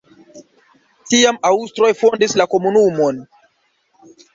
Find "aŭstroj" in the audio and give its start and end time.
1.51-1.93